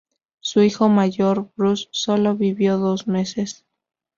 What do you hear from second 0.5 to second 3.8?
hijo mayor, Bruce, sólo vivió dos meses.